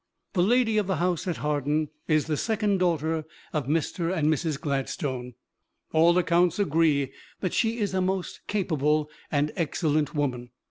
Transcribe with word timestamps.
The 0.33 0.41
"lady 0.41 0.79
of 0.79 0.87
the 0.87 0.95
house" 0.95 1.27
at 1.27 1.35
Hawarden 1.37 1.89
is 2.07 2.25
the 2.25 2.35
second 2.35 2.79
daughter 2.79 3.23
of 3.53 3.67
Mr. 3.67 4.11
and 4.11 4.33
Mrs. 4.33 4.59
Gladstone. 4.59 5.35
All 5.93 6.17
accounts 6.17 6.57
agree 6.57 7.11
that 7.41 7.53
she 7.53 7.77
is 7.77 7.93
a 7.93 8.01
most 8.01 8.39
capable 8.47 9.11
and 9.31 9.51
excellent 9.55 10.15
woman. 10.15 10.49